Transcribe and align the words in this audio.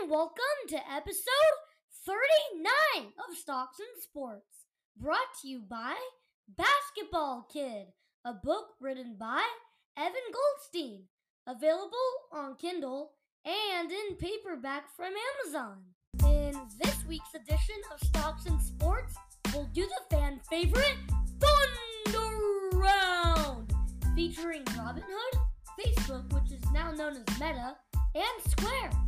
and 0.00 0.10
welcome 0.10 0.68
to 0.68 0.76
episode 0.92 1.56
39 2.06 3.12
of 3.28 3.36
Stocks 3.36 3.78
and 3.78 4.02
Sports, 4.02 4.66
brought 4.96 5.34
to 5.40 5.48
you 5.48 5.60
by 5.60 5.94
Basketball 6.48 7.46
Kid, 7.52 7.86
a 8.24 8.32
book 8.32 8.66
written 8.80 9.16
by 9.18 9.42
Evan 9.96 10.12
Goldstein, 10.32 11.04
available 11.46 11.96
on 12.32 12.56
Kindle 12.56 13.12
and 13.44 13.90
in 13.90 14.16
paperback 14.18 14.84
from 14.94 15.12
Amazon. 15.44 15.78
In 16.24 16.54
this 16.80 17.04
week's 17.08 17.34
edition 17.34 17.76
of 17.92 18.06
Stocks 18.06 18.46
and 18.46 18.60
Sports, 18.60 19.14
we'll 19.52 19.68
do 19.72 19.86
the 19.86 20.16
fan 20.16 20.40
favorite 20.50 20.98
Thunder 21.40 22.78
Round, 22.78 23.72
featuring 24.14 24.64
Robinhood, 24.64 25.40
Facebook, 25.80 26.32
which 26.32 26.52
is 26.52 26.70
now 26.72 26.92
known 26.92 27.12
as 27.12 27.40
Meta, 27.40 27.76
and 28.14 28.50
Square. 28.50 29.07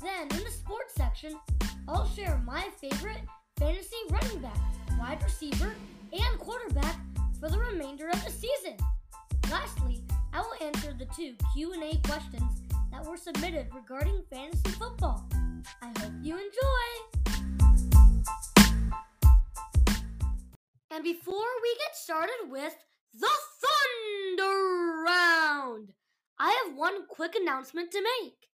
Then, 0.00 0.28
in 0.30 0.44
the 0.44 0.50
sports 0.50 0.94
section, 0.96 1.38
I'll 1.86 2.08
share 2.08 2.42
my 2.46 2.68
favorite 2.80 3.20
fantasy 3.58 3.96
running 4.10 4.38
back, 4.38 4.56
wide 4.98 5.22
receiver, 5.22 5.74
and 6.12 6.38
quarterback 6.38 6.96
for 7.38 7.50
the 7.50 7.58
remainder 7.58 8.08
of 8.08 8.24
the 8.24 8.30
season. 8.30 8.78
Lastly, 9.50 10.02
I 10.32 10.40
will 10.40 10.66
answer 10.66 10.94
the 10.98 11.04
two 11.14 11.34
Q&A 11.52 11.96
questions 12.08 12.62
that 12.90 13.04
were 13.04 13.18
submitted 13.18 13.66
regarding 13.74 14.22
fantasy 14.30 14.70
football. 14.70 15.28
I 15.82 15.88
hope 16.00 16.12
you 16.22 16.34
enjoy. 16.34 17.10
And 20.90 21.04
before 21.04 21.34
we 21.62 21.76
get 21.76 21.94
started 21.94 22.48
with 22.48 22.74
the 23.12 23.28
Thunder 24.38 25.02
Round, 25.04 25.92
I 26.38 26.64
have 26.64 26.76
one 26.76 27.06
quick 27.06 27.34
announcement 27.34 27.90
to 27.90 28.02
make. 28.02 28.49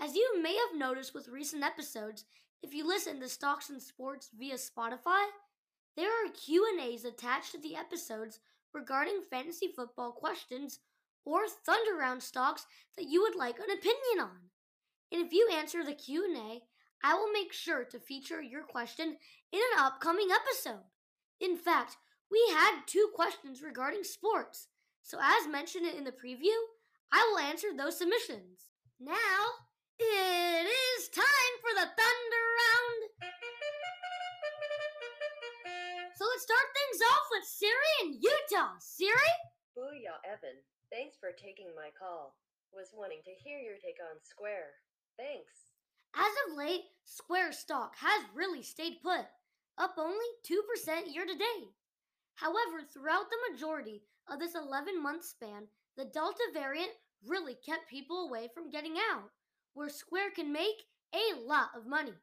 As 0.00 0.14
you 0.14 0.42
may 0.42 0.54
have 0.54 0.78
noticed 0.78 1.14
with 1.14 1.28
recent 1.28 1.62
episodes, 1.62 2.24
if 2.62 2.74
you 2.74 2.86
listen 2.86 3.18
to 3.20 3.28
Stocks 3.28 3.70
and 3.70 3.80
Sports 3.80 4.30
via 4.38 4.54
Spotify, 4.54 5.24
there 5.96 6.10
are 6.10 6.32
Q&As 6.32 7.04
attached 7.04 7.52
to 7.52 7.60
the 7.60 7.76
episodes 7.76 8.40
regarding 8.74 9.22
fantasy 9.30 9.68
football 9.74 10.12
questions 10.12 10.80
or 11.24 11.48
Thunder 11.48 11.96
Round 11.98 12.22
stocks 12.22 12.66
that 12.96 13.08
you 13.08 13.22
would 13.22 13.34
like 13.34 13.58
an 13.58 13.70
opinion 13.70 14.20
on. 14.20 14.50
And 15.10 15.24
if 15.24 15.32
you 15.32 15.48
answer 15.56 15.82
the 15.82 15.94
Q&A, 15.94 16.62
I 17.02 17.14
will 17.14 17.32
make 17.32 17.52
sure 17.52 17.84
to 17.84 17.98
feature 17.98 18.42
your 18.42 18.64
question 18.64 19.16
in 19.52 19.60
an 19.60 19.78
upcoming 19.78 20.28
episode. 20.30 20.84
In 21.40 21.56
fact, 21.56 21.96
we 22.30 22.42
had 22.52 22.82
two 22.86 23.08
questions 23.14 23.62
regarding 23.62 24.04
sports. 24.04 24.68
So 25.02 25.18
as 25.22 25.48
mentioned 25.48 25.86
in 25.86 26.04
the 26.04 26.12
preview, 26.12 26.56
I 27.12 27.30
will 27.30 27.38
answer 27.38 27.68
those 27.74 27.98
submissions. 27.98 28.70
Now, 29.00 29.65
it 30.00 30.66
is 30.68 31.08
time 31.08 31.54
for 31.60 31.72
the 31.74 31.88
Thunder 31.88 32.44
Round. 32.60 33.00
So 36.16 36.24
let's 36.24 36.44
start 36.44 36.68
things 36.72 37.00
off 37.12 37.26
with 37.32 37.44
Siri 37.44 37.94
in 38.02 38.08
Utah. 38.20 38.76
Siri? 38.80 39.32
Booyah, 39.76 40.20
Evan. 40.24 40.60
Thanks 40.90 41.16
for 41.20 41.32
taking 41.32 41.68
my 41.76 41.90
call. 41.98 42.36
Was 42.72 42.92
wanting 42.92 43.20
to 43.24 43.32
hear 43.32 43.58
your 43.58 43.76
take 43.76 44.00
on 44.00 44.20
Square. 44.22 44.76
Thanks. 45.16 45.72
As 46.14 46.32
of 46.46 46.56
late, 46.56 46.84
Square 47.04 47.52
stock 47.52 47.96
has 47.96 48.24
really 48.34 48.62
stayed 48.62 49.02
put, 49.02 49.24
up 49.78 49.96
only 49.98 50.28
2% 50.44 51.14
year 51.14 51.24
to 51.26 51.34
date. 51.34 51.72
However, 52.36 52.84
throughout 52.84 53.28
the 53.30 53.52
majority 53.52 54.02
of 54.28 54.38
this 54.38 54.54
11 54.54 55.02
month 55.02 55.24
span, 55.24 55.68
the 55.96 56.04
Delta 56.04 56.44
variant 56.52 56.92
really 57.26 57.54
kept 57.54 57.88
people 57.88 58.28
away 58.28 58.48
from 58.52 58.70
getting 58.70 58.96
out, 59.12 59.30
where 59.76 59.90
Square 59.90 60.30
can 60.34 60.50
make 60.50 60.88
a 61.12 61.36
lot 61.44 61.68
of 61.76 61.86
money. 61.86 62.16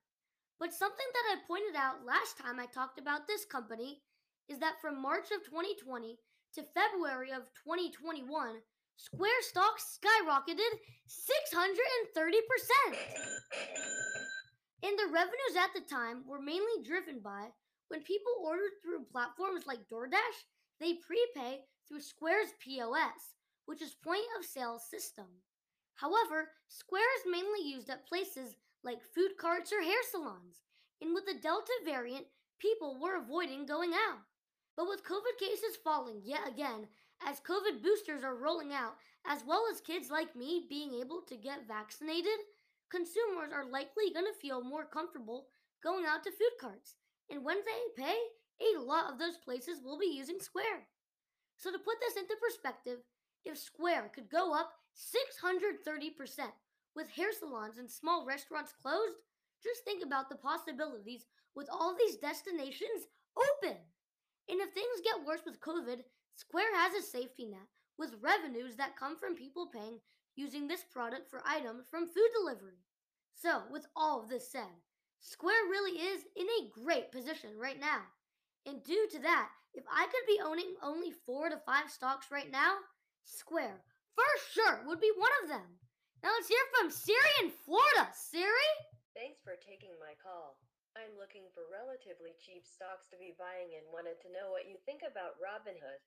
But 0.60 0.74
something 0.74 1.06
that 1.14 1.38
I 1.38 1.46
pointed 1.48 1.76
out 1.78 2.04
last 2.04 2.36
time 2.36 2.60
I 2.60 2.66
talked 2.66 2.98
about 2.98 3.28
this 3.28 3.46
company 3.46 4.02
is 4.50 4.58
that 4.58 4.82
from 4.82 5.00
March 5.00 5.30
of 5.30 5.46
2020 5.46 6.18
to 6.56 6.64
February 6.74 7.30
of 7.30 7.46
2021, 7.62 8.58
Square 8.98 9.42
stock 9.42 9.78
skyrocketed 9.78 10.74
630%. 11.06 12.98
And 14.82 14.98
the 14.98 15.14
revenues 15.14 15.56
at 15.56 15.74
the 15.76 15.86
time 15.88 16.24
were 16.28 16.42
mainly 16.42 16.82
driven 16.84 17.20
by 17.20 17.50
when 17.90 18.02
people 18.02 18.34
ordered 18.44 18.82
through 18.82 19.06
platforms 19.12 19.68
like 19.68 19.88
DoorDash, 19.94 20.40
they 20.80 20.96
prepay 21.06 21.62
through 21.88 22.02
Square's 22.02 22.50
POS, 22.66 23.38
which 23.68 23.82
is 23.84 23.96
point 24.04 24.26
of 24.40 24.46
sale 24.46 24.80
system. 24.80 25.28
However, 26.04 26.50
Square 26.68 27.08
is 27.20 27.32
mainly 27.32 27.64
used 27.64 27.90
at 27.90 28.06
places 28.06 28.58
like 28.84 29.02
food 29.16 29.38
carts 29.38 29.72
or 29.72 29.82
hair 29.82 30.04
salons, 30.12 30.60
and 31.00 31.14
with 31.14 31.26
the 31.26 31.40
Delta 31.42 31.72
variant, 31.86 32.26
people 32.60 33.00
were 33.00 33.16
avoiding 33.16 33.66
going 33.66 33.94
out. 33.94 34.20
But 34.76 34.90
with 34.90 35.06
COVID 35.06 35.40
cases 35.40 35.78
falling 35.82 36.20
yet 36.22 36.46
again, 36.46 36.88
as 37.26 37.40
COVID 37.40 37.82
boosters 37.82 38.22
are 38.22 38.36
rolling 38.36 38.74
out, 38.74 38.98
as 39.26 39.46
well 39.48 39.64
as 39.72 39.80
kids 39.80 40.12
like 40.12 40.36
me 40.36 40.66
being 40.68 40.94
able 40.94 41.22
to 41.22 41.38
get 41.38 41.70
vaccinated, 41.70 42.40
consumers 42.92 43.54
are 43.54 43.72
likely 43.72 44.12
going 44.14 44.26
to 44.26 44.38
feel 44.42 44.62
more 44.62 44.84
comfortable 44.84 45.48
going 45.82 46.04
out 46.06 46.22
to 46.26 46.32
food 46.32 46.60
carts. 46.60 46.96
And 47.30 47.46
when 47.46 47.60
they 47.64 48.04
pay, 48.04 48.18
a 48.60 48.82
lot 48.82 49.10
of 49.10 49.20
those 49.20 49.38
places 49.38 49.82
will 49.82 49.98
be 49.98 50.14
using 50.14 50.42
Square. 50.42 50.84
So, 51.56 51.72
to 51.72 51.80
put 51.80 52.02
this 52.02 52.18
into 52.18 52.36
perspective, 52.42 53.00
if 53.46 53.58
Square 53.58 54.12
could 54.14 54.30
go 54.30 54.54
up 54.54 54.74
630% 54.96 56.52
with 56.96 57.10
hair 57.10 57.32
salons 57.34 57.78
and 57.78 57.90
small 57.90 58.26
restaurants 58.26 58.74
closed, 58.82 59.18
just 59.64 59.84
think 59.84 60.04
about 60.06 60.30
the 60.30 60.36
possibilities 60.36 61.26
with 61.56 61.68
all 61.72 61.96
these 61.98 62.18
destinations 62.18 63.08
open. 63.38 63.78
And 64.50 64.60
if 64.62 64.74
things 64.74 65.02
get 65.04 65.26
worse 65.26 65.42
with 65.46 65.62
COVID, 65.62 66.04
Square 66.36 66.76
has 66.76 66.94
a 66.94 67.06
safety 67.06 67.46
net 67.46 67.68
with 67.98 68.16
revenues 68.22 68.76
that 68.76 68.98
come 68.98 69.18
from 69.18 69.36
people 69.36 69.70
paying 69.72 70.00
using 70.36 70.68
this 70.68 70.84
product 70.92 71.30
for 71.30 71.42
items 71.46 71.86
from 71.90 72.08
food 72.08 72.30
delivery. 72.36 72.82
So, 73.36 73.62
with 73.72 73.86
all 73.96 74.22
of 74.22 74.30
this 74.30 74.52
said, 74.52 74.74
Square 75.20 75.70
really 75.70 76.00
is 76.00 76.24
in 76.36 76.48
a 76.48 76.84
great 76.84 77.12
position 77.12 77.52
right 77.58 77.80
now. 77.80 78.02
And 78.66 78.84
due 78.84 79.08
to 79.12 79.20
that, 79.20 79.50
if 79.74 79.84
I 79.92 80.06
could 80.06 80.28
be 80.28 80.40
owning 80.44 80.76
only 80.84 81.12
four 81.26 81.50
to 81.50 81.58
five 81.66 81.90
stocks 81.90 82.28
right 82.32 82.52
now, 82.52 82.76
Square 83.24 83.82
for 84.14 84.32
sure 84.54 84.86
would 84.86 85.02
be 85.02 85.12
one 85.18 85.34
of 85.44 85.50
them. 85.50 85.82
Now 86.22 86.32
let's 86.38 86.48
hear 86.48 86.64
from 86.72 86.94
Siri 86.94 87.34
in 87.44 87.52
Florida. 87.66 88.08
Siri? 88.16 88.72
Thanks 89.12 89.44
for 89.44 89.60
taking 89.60 89.94
my 90.00 90.16
call. 90.22 90.58
I'm 90.94 91.18
looking 91.18 91.50
for 91.52 91.66
relatively 91.74 92.38
cheap 92.38 92.70
stocks 92.70 93.10
to 93.10 93.18
be 93.18 93.34
buying 93.36 93.74
and 93.74 93.90
wanted 93.90 94.22
to 94.22 94.34
know 94.34 94.54
what 94.54 94.70
you 94.70 94.78
think 94.86 95.02
about 95.02 95.42
Robinhood. 95.42 96.02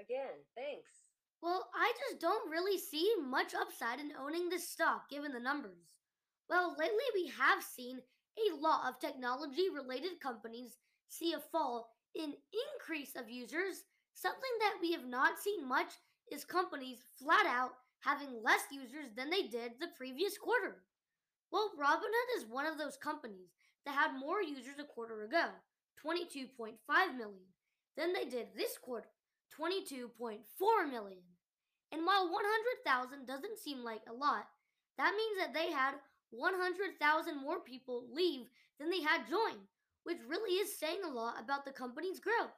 Again, 0.00 0.40
thanks. 0.56 1.12
Well, 1.44 1.68
I 1.76 1.92
just 2.00 2.20
don't 2.20 2.50
really 2.50 2.80
see 2.80 3.06
much 3.20 3.52
upside 3.52 4.00
in 4.00 4.16
owning 4.16 4.48
this 4.48 4.68
stock 4.68 5.08
given 5.12 5.32
the 5.32 5.40
numbers. 5.40 6.00
Well, 6.48 6.74
lately 6.78 7.08
we 7.12 7.28
have 7.36 7.62
seen 7.62 8.00
a 8.36 8.56
lot 8.56 8.88
of 8.88 8.98
technology 8.98 9.68
related 9.68 10.20
companies 10.20 10.76
see 11.08 11.32
a 11.32 11.40
fall 11.52 11.92
in 12.14 12.32
increase 12.72 13.16
of 13.16 13.28
users, 13.28 13.84
something 14.14 14.54
that 14.60 14.80
we 14.80 14.92
have 14.92 15.06
not 15.06 15.38
seen 15.38 15.68
much 15.68 15.92
is 16.30 16.44
companies 16.44 16.98
flat 17.18 17.46
out 17.46 17.72
having 18.00 18.42
less 18.42 18.64
users 18.70 19.10
than 19.16 19.30
they 19.30 19.42
did 19.42 19.72
the 19.80 19.88
previous 19.96 20.38
quarter. 20.38 20.82
Well, 21.50 21.72
Robinhood 21.80 22.38
is 22.38 22.44
one 22.48 22.66
of 22.66 22.78
those 22.78 22.96
companies 22.96 23.50
that 23.84 23.94
had 23.94 24.18
more 24.18 24.42
users 24.42 24.78
a 24.80 24.84
quarter 24.84 25.22
ago, 25.22 25.46
22.5 26.04 26.74
million, 27.16 27.46
than 27.96 28.12
they 28.12 28.24
did 28.24 28.48
this 28.54 28.76
quarter, 28.78 29.08
22.4 29.58 30.90
million. 30.90 31.22
And 31.92 32.04
while 32.04 32.30
100,000 32.30 33.26
doesn't 33.26 33.58
seem 33.58 33.84
like 33.84 34.02
a 34.08 34.12
lot, 34.12 34.46
that 34.98 35.14
means 35.16 35.38
that 35.38 35.54
they 35.54 35.70
had 35.70 35.94
100,000 36.30 37.40
more 37.40 37.60
people 37.60 38.04
leave 38.12 38.46
than 38.78 38.90
they 38.90 39.00
had 39.00 39.28
join, 39.28 39.56
which 40.04 40.18
really 40.28 40.56
is 40.56 40.78
saying 40.78 41.00
a 41.04 41.08
lot 41.12 41.34
about 41.42 41.64
the 41.64 41.70
company's 41.70 42.20
growth. 42.20 42.54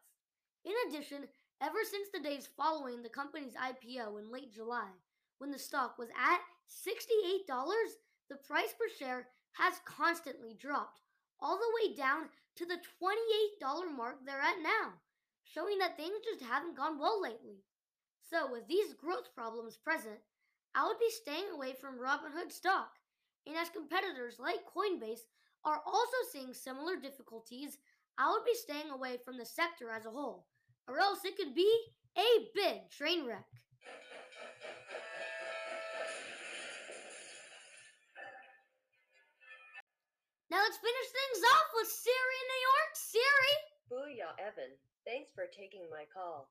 In 0.64 0.72
addition, 0.88 1.28
Ever 1.60 1.82
since 1.82 2.08
the 2.14 2.20
days 2.20 2.49
following 2.56 3.02
the 3.02 3.08
company's 3.08 3.55
IPO 3.55 4.20
in 4.20 4.31
late 4.31 4.52
July, 4.52 4.90
when 5.38 5.50
the 5.50 5.58
stock 5.58 5.99
was 5.99 6.08
at 6.10 6.38
$68, 6.70 7.46
the 8.31 8.37
price 8.37 8.72
per 8.78 8.88
share 8.96 9.26
has 9.55 9.81
constantly 9.84 10.55
dropped, 10.55 11.00
all 11.40 11.56
the 11.56 11.75
way 11.82 11.96
down 11.96 12.28
to 12.55 12.64
the 12.64 12.78
$28 13.02 13.96
mark 13.96 14.19
they're 14.25 14.40
at 14.40 14.62
now, 14.62 14.93
showing 15.43 15.78
that 15.78 15.96
things 15.96 16.19
just 16.25 16.49
haven't 16.49 16.76
gone 16.76 16.96
well 16.96 17.20
lately. 17.20 17.64
So, 18.31 18.49
with 18.52 18.69
these 18.69 18.94
growth 18.94 19.34
problems 19.34 19.76
present, 19.76 20.20
I 20.76 20.87
would 20.87 21.00
be 21.00 21.10
staying 21.10 21.50
away 21.52 21.72
from 21.72 21.99
Robinhood 21.99 22.52
stock. 22.52 22.99
And 23.49 23.56
as 23.56 23.69
competitors 23.69 24.38
like 24.38 24.60
Coinbase 24.64 25.26
are 25.64 25.82
also 25.84 26.16
seeing 26.31 26.55
similar 26.55 26.94
difficulties, 26.94 27.78
I 28.16 28.31
would 28.31 28.44
be 28.44 28.55
staying 28.55 28.90
away 28.90 29.16
from 29.25 29.38
the 29.38 29.46
sector 29.46 29.90
as 29.90 30.06
a 30.06 30.10
whole 30.10 30.46
or 30.88 30.99
else 30.99 31.25
it 31.25 31.37
could 31.37 31.55
be 31.55 31.69
a 32.17 32.49
big 32.55 32.90
train 32.90 33.26
wreck. 33.26 33.46
Now 40.50 40.64
let's 40.64 40.81
finish 40.81 41.08
things 41.12 41.44
off 41.44 41.69
with 41.76 41.88
Siri 41.88 42.37
in 42.40 42.49
New 42.49 42.62
York. 42.64 42.93
Siri! 42.96 43.55
Booyah, 43.93 44.35
Evan. 44.40 44.73
Thanks 45.05 45.31
for 45.35 45.44
taking 45.44 45.85
my 45.93 46.08
call. 46.08 46.49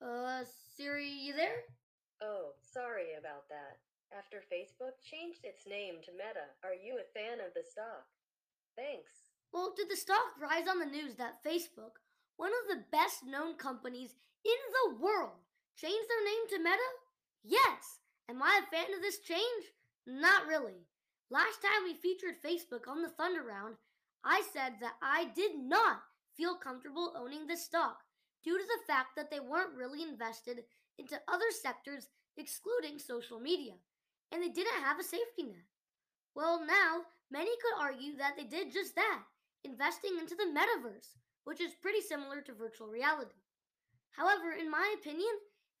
Uh, 0.00 0.44
Siri, 0.76 1.08
you 1.08 1.36
there? 1.36 1.68
Oh, 2.22 2.56
sorry 2.60 3.12
about 3.20 3.48
that. 3.52 3.76
After 4.16 4.40
Facebook 4.48 4.96
changed 5.04 5.44
its 5.44 5.66
name 5.66 6.00
to 6.04 6.12
Meta, 6.12 6.48
are 6.64 6.76
you 6.76 6.96
a 6.96 7.12
fan 7.12 7.44
of 7.44 7.52
the 7.52 7.64
stock? 7.64 8.08
Thanks. 8.76 9.12
Well, 9.52 9.74
did 9.76 9.88
the 9.90 9.96
stock 9.96 10.36
rise 10.40 10.68
on 10.68 10.78
the 10.78 10.88
news 10.88 11.16
that 11.16 11.44
Facebook, 11.44 12.00
one 12.36 12.52
of 12.52 12.68
the 12.68 12.84
best 12.92 13.24
known 13.24 13.56
companies 13.56 14.14
in 14.44 14.60
the 14.72 14.96
world, 15.02 15.40
changed 15.76 16.08
their 16.08 16.24
name 16.24 16.48
to 16.50 16.58
Meta? 16.58 16.90
Yes. 17.44 18.00
Am 18.28 18.42
I 18.42 18.60
a 18.60 18.70
fan 18.70 18.92
of 18.94 19.02
this 19.02 19.18
change? 19.20 19.64
Not 20.06 20.46
really. 20.46 20.86
Last 21.30 21.62
time 21.62 21.84
we 21.84 21.94
featured 21.94 22.42
Facebook 22.44 22.88
on 22.88 23.02
the 23.02 23.08
Thunder 23.08 23.42
Round, 23.42 23.76
I 24.24 24.42
said 24.52 24.74
that 24.80 24.94
I 25.02 25.30
did 25.34 25.58
not 25.58 26.02
feel 26.36 26.54
comfortable 26.56 27.14
owning 27.16 27.46
this 27.46 27.64
stock 27.64 27.98
due 28.44 28.58
to 28.58 28.64
the 28.64 28.92
fact 28.92 29.16
that 29.16 29.30
they 29.30 29.40
weren't 29.40 29.76
really 29.76 30.02
invested 30.02 30.64
into 30.98 31.20
other 31.28 31.50
sectors 31.50 32.08
excluding 32.36 32.98
social 32.98 33.40
media, 33.40 33.74
and 34.32 34.42
they 34.42 34.48
didn't 34.48 34.82
have 34.82 35.00
a 35.00 35.02
safety 35.02 35.44
net. 35.44 35.66
Well, 36.34 36.64
now, 36.64 37.02
many 37.30 37.50
could 37.62 37.82
argue 37.82 38.16
that 38.18 38.36
they 38.36 38.44
did 38.44 38.72
just 38.72 38.94
that, 38.94 39.22
investing 39.64 40.18
into 40.18 40.34
the 40.34 40.44
metaverse, 40.44 41.16
which 41.46 41.62
is 41.62 41.78
pretty 41.80 42.02
similar 42.02 42.42
to 42.42 42.52
virtual 42.52 42.88
reality. 42.90 43.38
However, 44.10 44.50
in 44.50 44.68
my 44.68 44.82
opinion, 44.98 45.30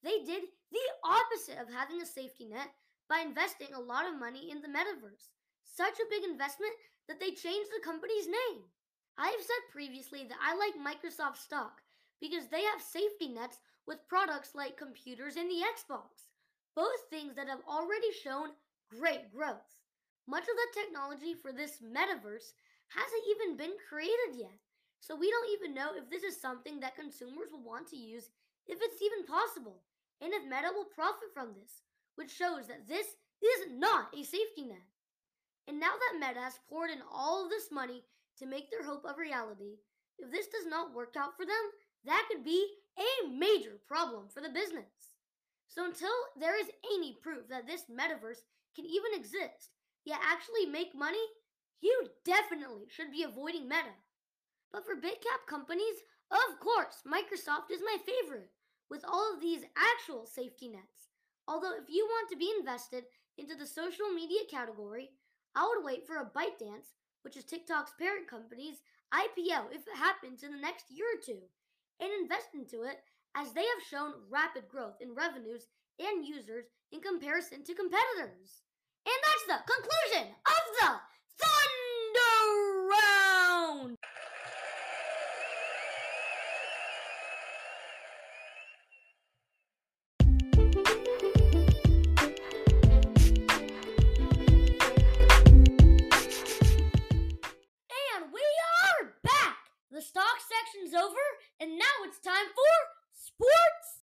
they 0.02 0.22
did 0.22 0.46
the 0.70 0.86
opposite 1.02 1.58
of 1.58 1.66
having 1.66 2.00
a 2.00 2.06
safety 2.06 2.46
net 2.46 2.70
by 3.10 3.18
investing 3.18 3.74
a 3.74 3.80
lot 3.80 4.06
of 4.06 4.18
money 4.18 4.50
in 4.50 4.62
the 4.62 4.70
metaverse. 4.70 5.34
Such 5.66 5.98
a 5.98 6.10
big 6.10 6.22
investment 6.22 6.72
that 7.08 7.18
they 7.18 7.34
changed 7.34 7.70
the 7.74 7.82
company's 7.82 8.30
name. 8.30 8.62
I 9.18 9.26
have 9.34 9.42
said 9.42 9.72
previously 9.74 10.22
that 10.30 10.38
I 10.38 10.54
like 10.54 10.78
Microsoft 10.78 11.42
stock 11.42 11.82
because 12.20 12.46
they 12.46 12.62
have 12.62 12.80
safety 12.80 13.28
nets 13.28 13.58
with 13.86 14.06
products 14.08 14.54
like 14.54 14.78
computers 14.78 15.34
and 15.34 15.50
the 15.50 15.66
Xbox, 15.66 16.30
both 16.74 17.10
things 17.10 17.34
that 17.34 17.48
have 17.48 17.66
already 17.68 18.12
shown 18.22 18.54
great 18.90 19.32
growth. 19.34 19.82
Much 20.28 20.42
of 20.42 20.54
the 20.54 20.80
technology 20.80 21.34
for 21.34 21.50
this 21.50 21.82
metaverse 21.82 22.54
hasn't 22.94 23.26
even 23.34 23.56
been 23.56 23.74
created 23.88 24.38
yet, 24.38 24.58
so 25.06 25.14
we 25.14 25.30
don't 25.30 25.54
even 25.54 25.72
know 25.72 25.94
if 25.94 26.10
this 26.10 26.24
is 26.24 26.40
something 26.40 26.80
that 26.80 26.96
consumers 26.96 27.52
will 27.52 27.62
want 27.62 27.86
to 27.90 27.96
use, 27.96 28.30
if 28.66 28.78
it's 28.82 29.00
even 29.00 29.22
possible, 29.22 29.78
and 30.20 30.34
if 30.34 30.42
Meta 30.42 30.74
will 30.74 30.90
profit 30.90 31.30
from 31.32 31.54
this, 31.54 31.86
which 32.16 32.34
shows 32.34 32.66
that 32.66 32.88
this 32.88 33.06
is 33.06 33.70
not 33.70 34.10
a 34.10 34.24
safety 34.24 34.66
net. 34.66 34.82
And 35.68 35.78
now 35.78 35.94
that 35.94 36.18
Meta 36.18 36.40
has 36.42 36.58
poured 36.68 36.90
in 36.90 36.98
all 37.06 37.44
of 37.44 37.50
this 37.50 37.70
money 37.70 38.02
to 38.38 38.46
make 38.46 38.68
their 38.68 38.82
hope 38.82 39.06
a 39.06 39.14
reality, 39.14 39.78
if 40.18 40.32
this 40.32 40.48
does 40.48 40.66
not 40.66 40.92
work 40.92 41.14
out 41.16 41.36
for 41.36 41.46
them, 41.46 41.70
that 42.04 42.26
could 42.28 42.42
be 42.42 42.66
a 42.98 43.30
major 43.30 43.78
problem 43.86 44.24
for 44.26 44.40
the 44.40 44.48
business. 44.48 44.90
So 45.68 45.84
until 45.84 46.14
there 46.40 46.58
is 46.58 46.66
any 46.98 47.16
proof 47.22 47.46
that 47.48 47.68
this 47.68 47.84
metaverse 47.86 48.42
can 48.74 48.86
even 48.86 49.14
exist, 49.14 49.70
yet 50.04 50.18
actually 50.18 50.66
make 50.66 50.98
money, 50.98 51.22
you 51.80 51.94
definitely 52.24 52.86
should 52.88 53.12
be 53.12 53.22
avoiding 53.22 53.68
Meta. 53.68 53.94
But 54.76 54.84
for 54.84 54.94
big 54.94 55.24
cap 55.24 55.48
companies, 55.48 56.04
of 56.28 56.60
course, 56.60 57.00
Microsoft 57.08 57.72
is 57.72 57.80
my 57.80 57.96
favorite, 58.04 58.52
with 58.90 59.06
all 59.08 59.32
of 59.32 59.40
these 59.40 59.64
actual 59.72 60.26
safety 60.26 60.68
nets. 60.68 61.08
Although, 61.48 61.80
if 61.80 61.88
you 61.88 62.04
want 62.04 62.28
to 62.28 62.36
be 62.36 62.52
invested 62.60 63.04
into 63.38 63.56
the 63.56 63.64
social 63.64 64.12
media 64.14 64.44
category, 64.50 65.12
I 65.54 65.64
would 65.64 65.82
wait 65.82 66.06
for 66.06 66.16
a 66.16 66.28
ByteDance, 66.28 66.92
which 67.22 67.38
is 67.38 67.46
TikTok's 67.46 67.94
parent 67.98 68.28
company's 68.28 68.84
IPO 69.14 69.72
if 69.72 69.88
it 69.88 69.96
happens 69.96 70.42
in 70.42 70.52
the 70.52 70.60
next 70.60 70.90
year 70.90 71.06
or 71.08 71.24
two, 71.24 71.48
and 71.98 72.12
invest 72.20 72.52
into 72.52 72.84
it 72.84 73.00
as 73.34 73.52
they 73.52 73.64
have 73.64 73.88
shown 73.88 74.28
rapid 74.28 74.68
growth 74.68 75.00
in 75.00 75.14
revenues 75.14 75.68
and 75.98 76.28
users 76.28 76.66
in 76.92 77.00
comparison 77.00 77.64
to 77.64 77.72
competitors. 77.72 78.60
And 79.08 79.16
that's 79.24 79.46
the 79.48 79.72
conclusion 79.72 80.36
of 80.44 80.62
the 80.76 81.00
Thunder 81.40 81.85
and 101.66 101.78
now 101.78 101.84
it's 102.04 102.20
time 102.20 102.46
for 102.54 102.74
sports! 103.12 104.02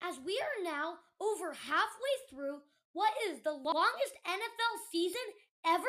As 0.00 0.18
we 0.24 0.40
are 0.40 0.62
now 0.64 0.94
over 1.20 1.52
halfway 1.52 2.16
through 2.30 2.62
what 2.94 3.12
is 3.28 3.40
the 3.40 3.52
longest 3.52 4.14
NFL 4.24 4.90
season 4.90 5.20
ever, 5.66 5.84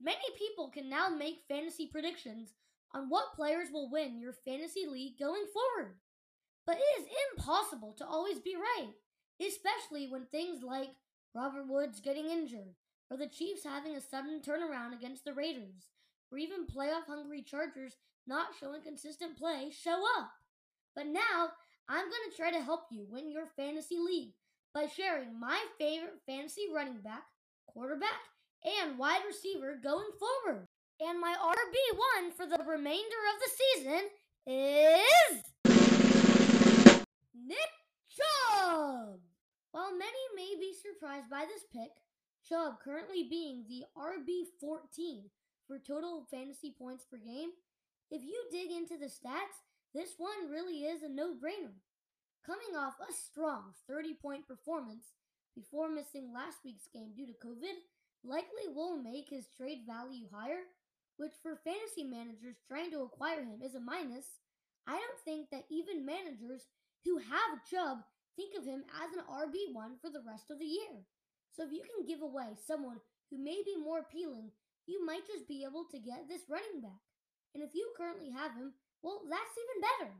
many 0.00 0.18
people 0.38 0.68
can 0.68 0.88
now 0.88 1.08
make 1.08 1.44
fantasy 1.48 1.86
predictions 1.86 2.54
on 2.92 3.08
what 3.08 3.34
players 3.34 3.68
will 3.72 3.90
win 3.90 4.18
your 4.18 4.32
fantasy 4.32 4.86
league 4.86 5.18
going 5.18 5.44
forward. 5.52 5.94
But 6.66 6.76
it 6.76 7.02
is 7.02 7.08
impossible 7.32 7.94
to 7.98 8.06
always 8.06 8.38
be 8.38 8.56
right, 8.56 8.92
especially 9.40 10.08
when 10.08 10.26
things 10.26 10.62
like 10.62 10.90
Robert 11.34 11.68
Woods 11.68 12.00
getting 12.00 12.26
injured, 12.26 12.74
or 13.10 13.16
the 13.16 13.28
Chiefs 13.28 13.64
having 13.64 13.94
a 13.94 14.00
sudden 14.00 14.40
turnaround 14.40 14.92
against 14.92 15.24
the 15.24 15.32
Raiders, 15.32 15.88
or 16.30 16.38
even 16.38 16.66
playoff 16.66 17.06
hungry 17.06 17.42
Chargers 17.42 17.96
not 18.26 18.48
showing 18.58 18.82
consistent 18.82 19.36
play 19.36 19.70
show 19.70 20.02
up. 20.18 20.30
But 20.94 21.06
now, 21.06 21.50
I'm 21.88 22.04
going 22.04 22.30
to 22.30 22.36
try 22.36 22.50
to 22.50 22.62
help 22.62 22.82
you 22.90 23.06
win 23.08 23.30
your 23.30 23.46
fantasy 23.56 23.98
league 23.98 24.34
by 24.74 24.86
sharing 24.86 25.38
my 25.38 25.58
favorite 25.78 26.20
fantasy 26.26 26.66
running 26.72 27.00
back, 27.00 27.24
quarterback, 27.66 28.20
and 28.64 28.98
wide 28.98 29.22
receiver 29.26 29.78
going 29.82 30.10
forward. 30.18 30.66
And 31.00 31.18
my 31.18 31.34
RB1 31.34 32.32
for 32.36 32.46
the 32.46 32.62
remainder 32.64 33.20
of 33.32 33.40
the 33.40 33.50
season 33.56 34.02
is 34.46 35.42
Nick 37.34 37.70
Chubb. 38.08 39.20
While 39.72 39.92
many 39.92 40.24
may 40.36 40.56
be 40.58 40.74
surprised 40.74 41.30
by 41.30 41.46
this 41.46 41.64
pick, 41.72 41.90
Chubb 42.46 42.80
currently 42.84 43.26
being 43.28 43.64
the 43.68 43.84
RB14 43.96 45.30
for 45.66 45.78
total 45.78 46.26
fantasy 46.30 46.74
points 46.76 47.04
per 47.04 47.16
game, 47.16 47.50
if 48.10 48.22
you 48.22 48.44
dig 48.50 48.70
into 48.72 48.98
the 48.98 49.06
stats, 49.06 49.62
this 49.94 50.14
one 50.18 50.50
really 50.50 50.84
is 50.84 51.02
a 51.02 51.08
no 51.08 51.32
brainer. 51.34 51.78
Coming 52.44 52.76
off 52.76 52.94
a 53.00 53.12
strong 53.12 53.74
30 53.88 54.14
point 54.14 54.48
performance 54.48 55.12
before 55.54 55.88
missing 55.88 56.32
last 56.34 56.58
week's 56.64 56.88
game 56.92 57.12
due 57.14 57.26
to 57.26 57.46
COVID, 57.46 57.78
likely 58.24 58.68
will 58.74 58.96
make 58.96 59.28
his 59.28 59.48
trade 59.56 59.86
value 59.86 60.26
higher, 60.32 60.68
which 61.16 61.36
for 61.42 61.60
fantasy 61.64 62.04
managers 62.04 62.60
trying 62.66 62.90
to 62.90 63.02
acquire 63.02 63.44
him 63.44 63.60
is 63.62 63.74
a 63.74 63.80
minus. 63.80 64.40
I 64.86 64.96
don't 64.96 65.22
think 65.24 65.50
that 65.50 65.68
even 65.70 66.04
managers 66.06 66.68
who 67.04 67.18
have 67.18 67.64
Chubb 67.68 68.04
think 68.36 68.56
of 68.56 68.64
him 68.64 68.84
as 68.88 69.12
an 69.12 69.24
RB1 69.28 70.00
for 70.00 70.08
the 70.08 70.24
rest 70.24 70.50
of 70.50 70.58
the 70.58 70.68
year. 70.68 71.04
So 71.52 71.64
if 71.64 71.72
you 71.72 71.82
can 71.84 72.06
give 72.06 72.22
away 72.22 72.56
someone 72.56 73.00
who 73.28 73.36
may 73.36 73.60
be 73.64 73.76
more 73.76 74.00
appealing, 74.00 74.50
you 74.86 75.04
might 75.04 75.26
just 75.26 75.46
be 75.48 75.64
able 75.64 75.84
to 75.90 75.98
get 75.98 76.28
this 76.28 76.48
running 76.48 76.80
back. 76.80 77.04
And 77.54 77.62
if 77.62 77.74
you 77.74 77.90
currently 77.96 78.30
have 78.30 78.54
him, 78.54 78.72
well, 79.02 79.22
that's 79.28 79.56
even 79.58 79.78
better. 79.82 80.12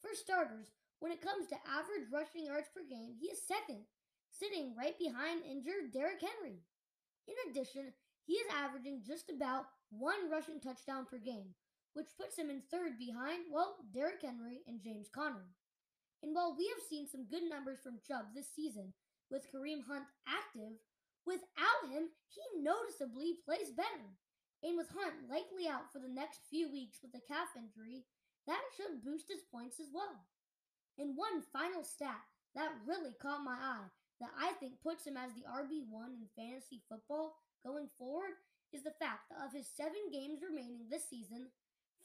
For 0.00 0.14
starters, 0.14 0.72
when 1.00 1.12
it 1.12 1.24
comes 1.24 1.46
to 1.48 1.66
average 1.68 2.08
rushing 2.12 2.46
yards 2.46 2.68
per 2.72 2.82
game, 2.82 3.16
he 3.20 3.28
is 3.28 3.44
second, 3.44 3.84
sitting 4.30 4.74
right 4.76 4.98
behind 4.98 5.44
injured 5.44 5.92
Derrick 5.92 6.20
Henry. 6.20 6.64
In 7.26 7.34
addition, 7.50 7.92
he 8.24 8.34
is 8.34 8.48
averaging 8.52 9.02
just 9.06 9.30
about 9.30 9.66
one 9.90 10.30
rushing 10.30 10.60
touchdown 10.60 11.06
per 11.08 11.18
game, 11.18 11.54
which 11.92 12.16
puts 12.18 12.36
him 12.36 12.50
in 12.50 12.62
third 12.70 12.98
behind, 12.98 13.44
well, 13.52 13.76
Derrick 13.92 14.22
Henry 14.22 14.60
and 14.66 14.82
James 14.82 15.08
Conner. 15.08 15.52
And 16.22 16.34
while 16.34 16.56
we 16.56 16.66
have 16.72 16.88
seen 16.88 17.06
some 17.06 17.28
good 17.28 17.44
numbers 17.44 17.78
from 17.82 18.00
Chubb 18.00 18.32
this 18.34 18.48
season 18.54 18.92
with 19.30 19.48
Kareem 19.52 19.84
Hunt 19.84 20.08
active, 20.26 20.80
without 21.26 21.84
him, 21.92 22.08
he 22.32 22.42
noticeably 22.60 23.36
plays 23.44 23.70
better. 23.76 24.16
And 24.64 24.76
with 24.76 24.88
Hunt 24.96 25.28
likely 25.28 25.68
out 25.68 25.92
for 25.92 26.00
the 26.00 26.08
next 26.08 26.48
few 26.48 26.72
weeks 26.72 27.04
with 27.04 27.12
a 27.12 27.26
calf 27.28 27.52
injury, 27.56 28.08
that 28.46 28.64
should 28.76 29.04
boost 29.04 29.28
his 29.28 29.44
points 29.52 29.80
as 29.80 29.92
well. 29.92 30.24
And 30.96 31.16
one 31.16 31.44
final 31.52 31.84
stat 31.84 32.24
that 32.54 32.72
really 32.86 33.12
caught 33.20 33.44
my 33.44 33.56
eye 33.60 33.92
that 34.20 34.30
I 34.38 34.52
think 34.60 34.80
puts 34.82 35.06
him 35.06 35.16
as 35.16 35.32
the 35.34 35.46
RB1 35.48 36.14
in 36.14 36.28
fantasy 36.36 36.82
football 36.88 37.36
going 37.64 37.88
forward 37.98 38.38
is 38.72 38.82
the 38.82 38.98
fact 38.98 39.30
that 39.30 39.44
of 39.44 39.54
his 39.54 39.66
seven 39.66 40.10
games 40.12 40.42
remaining 40.42 40.86
this 40.90 41.08
season, 41.08 41.48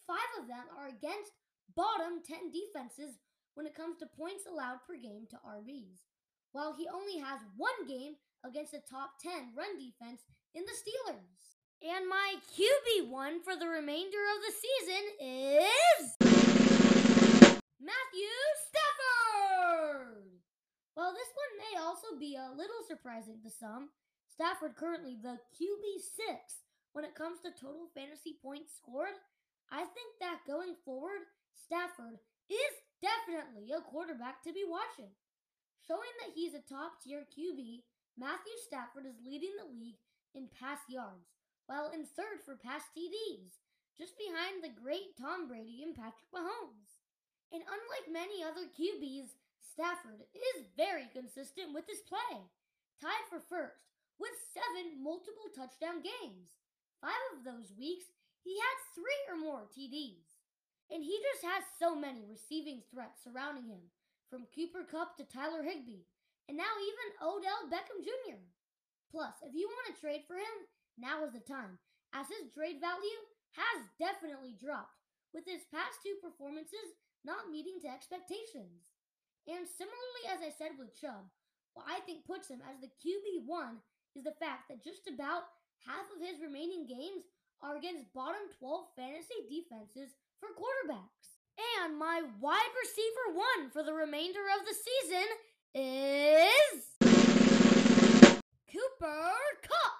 five 0.05 0.29
of 0.39 0.47
them 0.47 0.65
are 0.77 0.87
against 0.87 1.33
bottom 1.75 2.21
10 2.25 2.51
defenses 2.51 3.17
when 3.55 3.65
it 3.65 3.75
comes 3.75 3.97
to 3.97 4.05
points 4.05 4.45
allowed 4.45 4.79
per 4.87 4.95
game 4.95 5.27
to 5.29 5.37
RBs, 5.45 6.05
while 6.51 6.73
he 6.73 6.87
only 6.87 7.17
has 7.17 7.39
one 7.57 7.87
game 7.87 8.15
against 8.45 8.73
a 8.73 8.79
top 8.89 9.19
10 9.21 9.53
run 9.57 9.77
defense 9.77 10.21
in 10.53 10.63
the 10.65 10.77
Steelers. 10.77 11.57
And 11.81 12.07
my 12.07 12.35
QB1 12.55 13.43
for 13.43 13.55
the 13.55 13.67
remainder 13.67 14.17
of 14.35 14.41
the 14.43 14.53
season 14.53 15.03
is. 15.19 16.15
Matthew 17.79 18.35
Stafford! 18.67 20.28
While 20.99 21.15
this 21.15 21.31
one 21.31 21.53
may 21.63 21.73
also 21.79 22.19
be 22.19 22.35
a 22.35 22.51
little 22.51 22.83
surprising 22.83 23.39
to 23.47 23.47
some, 23.47 23.87
Stafford 24.27 24.75
currently 24.75 25.15
the 25.15 25.39
QB6 25.55 26.27
when 26.91 27.07
it 27.07 27.15
comes 27.15 27.39
to 27.39 27.55
total 27.55 27.87
fantasy 27.95 28.35
points 28.43 28.75
scored. 28.75 29.15
I 29.71 29.87
think 29.87 30.19
that 30.19 30.43
going 30.43 30.75
forward, 30.83 31.23
Stafford 31.55 32.19
is 32.51 32.73
definitely 32.99 33.71
a 33.71 33.79
quarterback 33.79 34.43
to 34.43 34.51
be 34.51 34.67
watching. 34.67 35.15
Showing 35.87 36.11
that 36.19 36.35
he's 36.35 36.51
a 36.51 36.67
top 36.67 36.99
tier 36.99 37.23
QB, 37.31 37.87
Matthew 38.19 38.59
Stafford 38.67 39.07
is 39.07 39.23
leading 39.23 39.55
the 39.55 39.71
league 39.71 40.03
in 40.35 40.51
pass 40.51 40.83
yards, 40.91 41.31
while 41.71 41.95
in 41.95 42.03
third 42.03 42.43
for 42.43 42.59
pass 42.59 42.83
TDs, 42.91 43.55
just 43.95 44.19
behind 44.19 44.59
the 44.59 44.75
great 44.75 45.15
Tom 45.15 45.47
Brady 45.47 45.79
and 45.79 45.95
Patrick 45.95 46.27
Mahomes. 46.35 46.99
And 47.55 47.63
unlike 47.63 48.11
many 48.11 48.43
other 48.43 48.67
QBs, 48.67 49.39
Stafford 49.69 50.25
is 50.33 50.73
very 50.75 51.05
consistent 51.13 51.73
with 51.73 51.85
his 51.85 52.01
play, 52.01 52.49
tied 52.99 53.25
for 53.29 53.39
first 53.39 53.89
with 54.19 54.33
seven 54.51 54.99
multiple 54.99 55.47
touchdown 55.55 56.03
games. 56.03 56.57
Five 56.99 57.23
of 57.37 57.47
those 57.47 57.71
weeks, 57.77 58.11
he 58.43 58.59
had 58.59 58.91
three 58.91 59.21
or 59.31 59.39
more 59.39 59.69
TDs. 59.71 60.35
And 60.91 61.05
he 61.05 61.15
just 61.21 61.45
has 61.45 61.63
so 61.77 61.95
many 61.95 62.25
receiving 62.25 62.81
threats 62.89 63.23
surrounding 63.23 63.69
him, 63.69 63.93
from 64.27 64.49
Cooper 64.51 64.83
Kupp 64.83 65.15
to 65.17 65.23
Tyler 65.23 65.63
Higbee, 65.63 66.09
and 66.49 66.57
now 66.57 66.73
even 66.81 67.21
Odell 67.21 67.69
Beckham 67.69 68.01
Jr. 68.01 68.41
Plus, 69.13 69.37
if 69.45 69.53
you 69.53 69.69
want 69.69 69.93
to 69.93 70.01
trade 70.01 70.25
for 70.27 70.35
him, 70.35 70.57
now 70.97 71.23
is 71.23 71.33
the 71.33 71.45
time, 71.45 71.77
as 72.13 72.27
his 72.27 72.49
trade 72.51 72.81
value 72.81 73.21
has 73.53 73.85
definitely 73.97 74.57
dropped, 74.57 74.97
with 75.33 75.45
his 75.45 75.65
past 75.69 76.01
two 76.01 76.17
performances 76.21 76.97
not 77.23 77.53
meeting 77.53 77.77
to 77.81 77.89
expectations. 77.89 78.89
And 79.47 79.67
similarly, 79.67 80.23
as 80.27 80.41
I 80.41 80.51
said 80.51 80.77
with 80.77 80.99
Chubb, 80.99 81.29
what 81.73 81.85
I 81.87 82.01
think 82.01 82.25
puts 82.25 82.49
him 82.49 82.61
as 82.65 82.81
the 82.81 82.91
QB1 82.91 83.79
is 84.15 84.23
the 84.23 84.35
fact 84.39 84.67
that 84.69 84.83
just 84.83 85.07
about 85.07 85.47
half 85.85 86.05
of 86.11 86.19
his 86.19 86.41
remaining 86.41 86.85
games 86.85 87.23
are 87.61 87.77
against 87.77 88.13
bottom 88.13 88.51
12 88.59 88.85
fantasy 88.95 89.39
defenses 89.47 90.15
for 90.39 90.49
quarterbacks. 90.55 91.39
And 91.83 91.97
my 91.97 92.23
wide 92.39 92.73
receiver 92.79 93.35
one 93.35 93.71
for 93.71 93.83
the 93.83 93.93
remainder 93.93 94.43
of 94.55 94.65
the 94.65 94.75
season 94.75 95.27
is 95.75 96.99
Cooper 98.71 99.35
Kupp. 99.61 99.97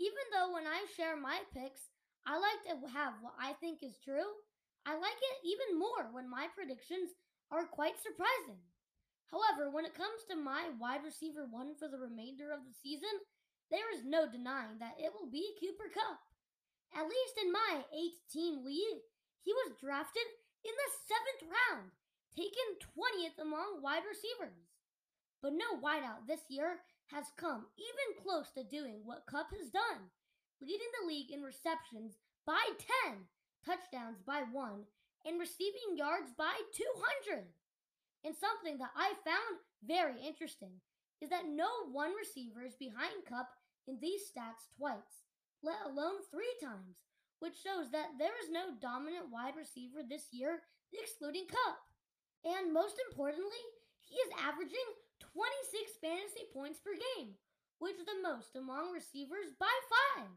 Even 0.00 0.24
though 0.32 0.52
when 0.54 0.66
I 0.66 0.86
share 0.96 1.16
my 1.16 1.40
picks, 1.52 1.90
I 2.26 2.38
like 2.38 2.62
to 2.68 2.88
have 2.92 3.14
what 3.20 3.34
I 3.40 3.52
think 3.54 3.82
is 3.82 3.98
true, 4.04 4.28
I 4.86 4.94
like 4.96 5.20
it 5.20 5.38
even 5.44 5.78
more 5.78 6.08
when 6.12 6.30
my 6.30 6.46
predictions 6.54 7.10
are 7.50 7.64
quite 7.64 7.96
surprising. 8.00 8.60
However, 9.30 9.68
when 9.68 9.84
it 9.84 9.96
comes 9.96 10.24
to 10.28 10.36
my 10.36 10.72
wide 10.80 11.04
receiver 11.04 11.44
one 11.48 11.76
for 11.76 11.88
the 11.88 12.00
remainder 12.00 12.52
of 12.52 12.64
the 12.64 12.72
season, 12.72 13.12
there 13.70 13.92
is 13.92 14.04
no 14.04 14.24
denying 14.24 14.80
that 14.80 14.96
it 14.96 15.12
will 15.12 15.28
be 15.28 15.56
Cooper 15.60 15.92
Kupp. 15.92 16.20
At 16.96 17.04
least 17.04 17.36
in 17.36 17.52
my 17.52 17.84
eight 17.92 18.16
team 18.32 18.64
league, 18.64 19.04
he 19.44 19.52
was 19.52 19.76
drafted 19.76 20.24
in 20.64 20.72
the 20.72 20.90
seventh 21.04 21.52
round, 21.52 21.92
taken 22.32 22.80
20th 22.80 23.36
among 23.40 23.84
wide 23.84 24.08
receivers. 24.08 24.72
But 25.42 25.52
no 25.52 25.76
wideout 25.76 26.26
this 26.26 26.48
year 26.48 26.80
has 27.12 27.26
come 27.36 27.66
even 27.76 28.22
close 28.24 28.50
to 28.52 28.64
doing 28.64 29.04
what 29.04 29.28
Kupp 29.28 29.52
has 29.52 29.68
done, 29.68 30.08
leading 30.60 30.88
the 31.00 31.06
league 31.06 31.30
in 31.30 31.42
receptions 31.42 32.16
by 32.46 32.60
10, 33.04 33.28
touchdowns 33.64 34.20
by 34.24 34.42
1, 34.50 34.84
in 35.28 35.36
receiving 35.36 36.00
yards 36.00 36.32
by 36.32 36.56
200. 37.28 37.44
And 38.24 38.32
something 38.32 38.80
that 38.80 38.96
I 38.96 39.12
found 39.20 39.60
very 39.84 40.16
interesting 40.24 40.80
is 41.20 41.28
that 41.28 41.46
no 41.46 41.68
one 41.92 42.16
receiver 42.16 42.64
is 42.64 42.74
behind 42.80 43.28
Kupp 43.28 43.52
in 43.86 44.00
these 44.00 44.24
stats 44.24 44.72
twice, 44.72 45.28
let 45.62 45.84
alone 45.84 46.24
three 46.32 46.50
times, 46.64 47.04
which 47.44 47.60
shows 47.60 47.92
that 47.92 48.16
there 48.16 48.34
is 48.40 48.50
no 48.50 48.74
dominant 48.80 49.28
wide 49.28 49.54
receiver 49.54 50.00
this 50.00 50.32
year 50.32 50.64
excluding 50.96 51.46
Kupp. 51.46 51.78
And 52.48 52.72
most 52.72 52.96
importantly, 53.10 53.62
he 54.00 54.16
is 54.24 54.32
averaging 54.40 54.88
26 55.20 56.00
fantasy 56.00 56.48
points 56.54 56.80
per 56.80 56.96
game, 56.96 57.36
which 57.78 58.00
is 58.00 58.06
the 58.08 58.24
most 58.24 58.56
among 58.56 58.94
receivers 58.94 59.52
by 59.60 59.74
five. 59.92 60.32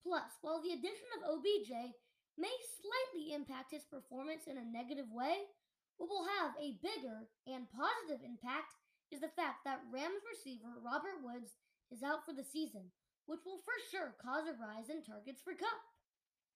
Plus, 0.00 0.30
while 0.40 0.62
the 0.62 0.72
addition 0.72 1.10
of 1.18 1.26
OBJ 1.36 1.92
may 2.36 2.52
slightly 2.80 3.32
impact 3.32 3.72
his 3.72 3.88
performance 3.88 4.44
in 4.44 4.60
a 4.60 4.64
negative 4.64 5.08
way, 5.08 5.48
what 5.96 6.12
will 6.12 6.28
have 6.40 6.52
a 6.60 6.76
bigger 6.84 7.24
and 7.48 7.72
positive 7.72 8.20
impact 8.20 8.76
is 9.08 9.24
the 9.24 9.32
fact 9.32 9.64
that 9.64 9.84
Rams 9.88 10.20
receiver 10.28 10.76
Robert 10.84 11.24
Woods 11.24 11.56
is 11.88 12.04
out 12.04 12.28
for 12.28 12.36
the 12.36 12.44
season, 12.44 12.92
which 13.24 13.40
will 13.48 13.64
for 13.64 13.76
sure 13.88 14.12
cause 14.20 14.44
a 14.44 14.54
rise 14.60 14.92
in 14.92 15.00
targets 15.00 15.40
for 15.40 15.56
Kupp. 15.56 15.80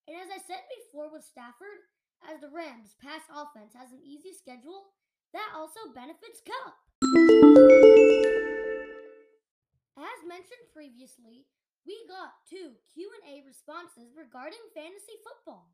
And 0.05 0.17
as 0.21 0.29
I 0.29 0.41
said 0.45 0.61
before 0.69 1.09
with 1.09 1.25
Stafford, 1.25 1.89
as 2.29 2.45
the 2.45 2.53
Rams' 2.53 3.01
pass 3.01 3.25
offense 3.33 3.73
has 3.73 3.93
an 3.97 4.05
easy 4.05 4.37
schedule, 4.37 4.93
that 5.33 5.57
also 5.57 5.95
benefits 5.97 6.45
Kupp. 6.45 6.77
As 9.97 10.21
mentioned 10.29 10.69
previously, 10.75 11.49
we 11.87 11.97
got 12.07 12.45
two 12.45 12.77
Q&A 12.93 13.41
responses 13.47 14.13
regarding 14.13 14.61
fantasy 14.77 15.17
football. 15.25 15.73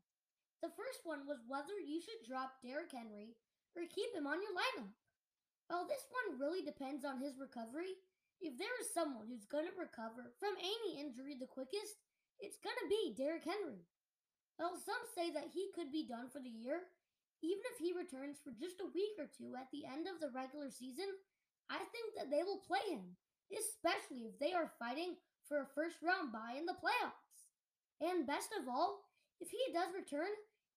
The 0.63 0.73
first 0.73 1.05
one 1.05 1.27
was 1.29 1.45
whether 1.45 1.77
you 1.77 2.01
should 2.01 2.25
drop 2.25 2.57
Derrick 2.63 2.89
Henry 2.89 3.37
or 3.77 3.85
keep 3.85 4.09
him 4.15 4.25
on 4.25 4.41
your 4.41 4.55
lineup. 4.55 4.95
Well, 5.69 5.85
this 5.85 6.07
one 6.09 6.39
really 6.39 6.63
depends 6.63 7.03
on 7.03 7.19
his 7.19 7.37
recovery. 7.37 7.93
If 8.39 8.55
there 8.57 8.73
is 8.79 8.93
someone 8.93 9.27
who's 9.27 9.49
going 9.49 9.67
to 9.67 9.75
recover 9.75 10.33
from 10.39 10.55
any 10.57 11.01
injury 11.01 11.35
the 11.35 11.49
quickest, 11.49 11.99
it's 12.39 12.61
going 12.61 12.77
to 12.81 12.89
be 12.89 13.17
Derrick 13.17 13.43
Henry. 13.43 13.85
Well, 14.57 14.79
some 14.79 15.03
say 15.13 15.29
that 15.33 15.53
he 15.53 15.69
could 15.75 15.91
be 15.91 16.07
done 16.09 16.31
for 16.33 16.41
the 16.41 16.53
year. 16.53 16.89
Even 17.45 17.61
if 17.69 17.77
he 17.77 17.93
returns 17.93 18.41
for 18.41 18.49
just 18.57 18.81
a 18.81 18.89
week 18.89 19.13
or 19.21 19.29
two 19.29 19.53
at 19.53 19.69
the 19.69 19.85
end 19.85 20.09
of 20.09 20.17
the 20.17 20.33
regular 20.33 20.73
season, 20.73 21.05
I 21.69 21.77
think 21.93 22.17
that 22.17 22.33
they 22.33 22.41
will 22.41 22.65
play 22.65 22.81
him, 22.89 23.13
especially 23.53 24.25
if 24.25 24.39
they 24.41 24.57
are 24.57 24.73
fighting 24.81 25.21
for 25.47 25.63
a 25.63 25.73
first 25.73 26.03
round 26.03 26.35
bye 26.35 26.59
in 26.59 26.67
the 26.67 26.77
playoffs. 26.77 27.47
And 28.03 28.27
best 28.27 28.51
of 28.53 28.67
all, 28.67 29.07
if 29.39 29.49
he 29.49 29.63
does 29.73 29.95
return, 29.95 30.29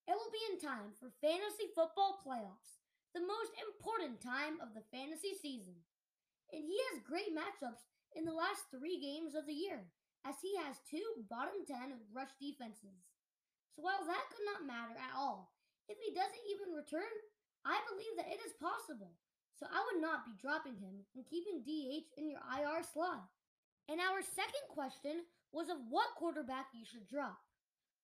it 0.08 0.16
will 0.16 0.32
be 0.32 0.46
in 0.50 0.62
time 0.62 0.96
for 0.96 1.12
fantasy 1.20 1.68
football 1.74 2.22
playoffs, 2.22 2.80
the 3.12 3.20
most 3.20 3.52
important 3.60 4.22
time 4.22 4.62
of 4.62 4.72
the 4.72 4.86
fantasy 4.88 5.36
season. 5.36 5.76
And 6.50 6.64
he 6.64 6.78
has 6.90 7.06
great 7.06 7.30
matchups 7.34 7.84
in 8.16 8.24
the 8.24 8.34
last 8.34 8.70
three 8.70 8.98
games 8.98 9.34
of 9.34 9.46
the 9.46 9.54
year, 9.54 9.86
as 10.26 10.38
he 10.42 10.56
has 10.58 10.82
two 10.86 11.04
bottom 11.28 11.62
10 11.66 12.10
rush 12.10 12.32
defenses. 12.40 13.06
So 13.76 13.82
while 13.86 14.02
that 14.02 14.30
could 14.34 14.46
not 14.48 14.66
matter 14.66 14.98
at 14.98 15.14
all, 15.14 15.54
if 15.86 15.98
he 15.98 16.14
doesn't 16.14 16.50
even 16.50 16.74
return, 16.74 17.10
I 17.62 17.78
believe 17.86 18.14
that 18.18 18.32
it 18.32 18.40
is 18.42 18.56
possible. 18.58 19.14
So 19.58 19.68
I 19.68 19.78
would 19.90 20.00
not 20.00 20.24
be 20.24 20.40
dropping 20.40 20.80
him 20.80 21.04
and 21.14 21.28
keeping 21.28 21.60
DH 21.62 22.08
in 22.16 22.30
your 22.30 22.40
IR 22.40 22.82
slot. 22.82 23.28
And 23.90 23.98
our 23.98 24.22
second 24.22 24.70
question 24.70 25.26
was 25.50 25.66
of 25.66 25.82
what 25.90 26.14
quarterback 26.14 26.70
you 26.70 26.86
should 26.86 27.10
drop. 27.10 27.42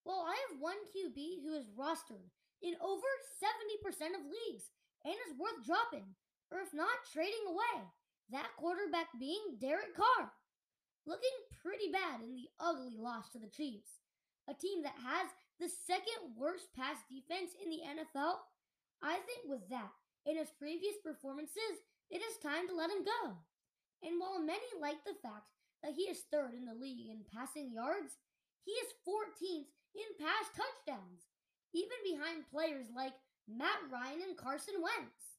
Well, 0.02 0.26
I 0.26 0.34
have 0.34 0.58
one 0.58 0.82
QB 0.90 1.46
who 1.46 1.54
is 1.54 1.70
rostered 1.78 2.26
in 2.58 2.74
over 2.82 3.06
70% 3.38 4.18
of 4.18 4.26
leagues 4.26 4.74
and 5.06 5.14
is 5.14 5.38
worth 5.38 5.62
dropping, 5.62 6.18
or 6.50 6.58
if 6.58 6.74
not, 6.74 7.06
trading 7.14 7.46
away. 7.46 7.86
That 8.34 8.58
quarterback 8.58 9.14
being 9.14 9.62
Derek 9.62 9.94
Carr. 9.94 10.34
Looking 11.06 11.38
pretty 11.62 11.94
bad 11.94 12.18
in 12.18 12.34
the 12.34 12.50
ugly 12.58 12.98
loss 12.98 13.30
to 13.30 13.38
the 13.38 13.46
Chiefs, 13.46 14.02
a 14.50 14.54
team 14.58 14.82
that 14.82 14.98
has 14.98 15.30
the 15.62 15.70
second 15.70 16.34
worst 16.34 16.66
pass 16.74 16.98
defense 17.06 17.54
in 17.62 17.70
the 17.70 17.86
NFL. 17.86 18.42
I 19.06 19.22
think 19.22 19.46
with 19.46 19.62
that, 19.70 19.94
in 20.26 20.34
his 20.34 20.50
previous 20.58 20.98
performances, 20.98 21.78
it 22.10 22.18
is 22.18 22.42
time 22.42 22.66
to 22.66 22.74
let 22.74 22.90
him 22.90 23.06
go. 23.06 23.38
And 24.02 24.18
while 24.18 24.42
many 24.42 24.66
like 24.82 24.98
the 25.06 25.14
fact 25.22 25.55
he 25.94 26.08
is 26.08 26.24
third 26.30 26.54
in 26.54 26.64
the 26.64 26.74
league 26.74 27.08
in 27.10 27.26
passing 27.32 27.72
yards, 27.72 28.16
he 28.64 28.72
is 28.72 28.98
14th 29.06 29.70
in 29.94 30.08
pass 30.18 30.46
touchdowns, 30.52 31.28
even 31.72 31.96
behind 32.02 32.50
players 32.50 32.86
like 32.94 33.14
Matt 33.46 33.78
Ryan 33.90 34.22
and 34.26 34.36
Carson 34.36 34.82
Wentz. 34.82 35.38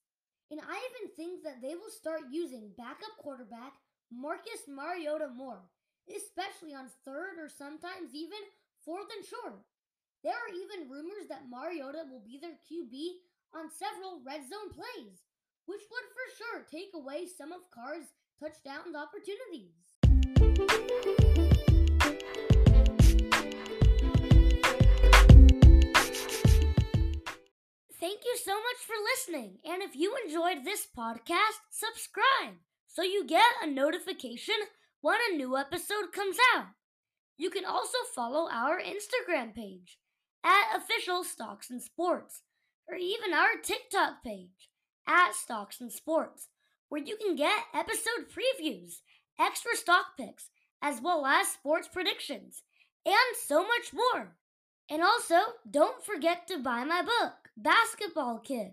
And 0.50 0.62
I 0.64 0.80
even 0.80 1.12
think 1.16 1.44
that 1.44 1.60
they 1.62 1.76
will 1.76 1.92
start 1.92 2.32
using 2.32 2.72
backup 2.78 3.20
quarterback 3.20 3.76
Marcus 4.08 4.64
Mariota 4.68 5.28
more, 5.36 5.60
especially 6.08 6.72
on 6.72 6.88
third 7.04 7.36
or 7.36 7.52
sometimes 7.52 8.16
even 8.16 8.40
fourth 8.86 9.12
and 9.12 9.26
short. 9.28 9.60
There 10.24 10.34
are 10.36 10.56
even 10.56 10.90
rumors 10.90 11.28
that 11.28 11.52
Mariota 11.52 12.08
will 12.08 12.24
be 12.24 12.40
their 12.40 12.56
QB 12.64 12.96
on 13.52 13.68
several 13.68 14.24
red 14.24 14.48
zone 14.48 14.72
plays, 14.72 15.20
which 15.68 15.84
would 15.84 16.08
for 16.16 16.28
sure 16.40 16.60
take 16.72 16.96
away 16.96 17.28
some 17.28 17.52
of 17.52 17.68
Carr's 17.76 18.08
touchdowns 18.40 18.96
opportunities. 18.96 19.87
Thank 28.00 28.24
you 28.24 28.38
so 28.44 28.54
much 28.56 28.78
for 28.86 28.96
listening. 29.04 29.58
And 29.66 29.82
if 29.84 29.96
you 29.96 30.16
enjoyed 30.26 30.64
this 30.64 30.88
podcast, 30.98 31.60
subscribe 31.70 32.56
so 32.88 33.02
you 33.04 33.26
get 33.26 33.46
a 33.62 33.68
notification 33.70 34.56
when 35.02 35.18
a 35.30 35.36
new 35.36 35.56
episode 35.58 36.12
comes 36.14 36.38
out. 36.56 36.68
You 37.38 37.50
can 37.50 37.66
also 37.66 37.98
follow 38.16 38.50
our 38.52 38.80
Instagram 38.82 39.54
page 39.54 40.00
at 40.44 40.76
official 40.76 41.24
Stocks 41.24 41.70
and 41.70 41.82
Sports, 41.82 42.42
or 42.88 42.96
even 42.96 43.34
our 43.34 43.62
TikTok 43.62 44.24
page 44.24 44.70
at 45.08 45.36
Stocks 45.36 45.80
and 45.80 45.92
Sports, 45.92 46.48
where 46.90 47.02
you 47.02 47.18
can 47.18 47.36
get 47.36 47.66
episode 47.74 48.32
previews, 48.32 49.02
extra 49.40 49.76
stock 49.76 50.18
picks, 50.18 50.50
as 50.82 51.02
well 51.02 51.26
as 51.26 51.48
sports 51.48 51.88
predictions, 51.88 52.64
and 53.06 53.38
so 53.46 53.64
much 53.64 53.94
more. 53.94 54.36
And 54.90 55.02
also, 55.04 55.36
don't 55.70 56.04
forget 56.04 56.48
to 56.48 56.60
buy 56.60 56.84
my 56.84 57.02
book, 57.02 57.50
Basketball 57.58 58.40
Kid, 58.40 58.72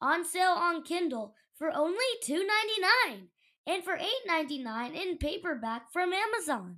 on 0.00 0.24
sale 0.24 0.52
on 0.56 0.82
Kindle 0.82 1.34
for 1.54 1.70
only 1.72 1.98
$2.99 2.24 3.28
and 3.66 3.82
for 3.82 3.96
$8.99 4.28 4.94
in 4.94 5.16
paperback 5.16 5.90
from 5.92 6.12
Amazon. 6.12 6.76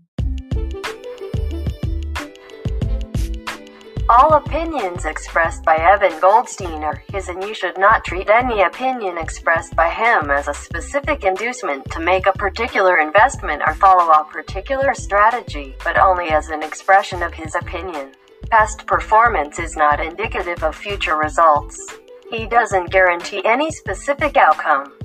All 4.09 4.35
opinions 4.35 5.05
expressed 5.05 5.65
by 5.65 5.79
Evan 5.79 6.21
Goldstein 6.21 6.85
are 6.85 7.03
his, 7.13 7.29
and 7.29 7.43
you 7.43 7.53
should 7.53 7.77
not 7.77 8.05
treat 8.05 8.31
any 8.31 8.63
opinion 8.63 9.19
expressed 9.19 9.75
by 9.75 9.89
him 9.89 10.31
as 10.31 10.47
a 10.47 10.55
specific 10.55 11.25
inducement 11.25 11.91
to 11.91 11.99
make 11.99 12.27
a 12.27 12.33
particular 12.33 12.99
investment 12.99 13.63
or 13.67 13.75
follow 13.75 14.09
a 14.13 14.25
particular 14.31 14.95
strategy, 14.95 15.75
but 15.83 15.99
only 15.99 16.29
as 16.29 16.51
an 16.51 16.63
expression 16.63 17.21
of 17.21 17.35
his 17.35 17.57
opinion. 17.57 18.13
Past 18.49 18.87
performance 18.87 19.59
is 19.59 19.77
not 19.77 19.99
indicative 19.99 20.63
of 20.63 20.77
future 20.77 21.17
results. 21.17 21.85
He 22.31 22.47
doesn't 22.47 22.93
guarantee 22.93 23.45
any 23.45 23.73
specific 23.73 24.37
outcome. 24.37 24.96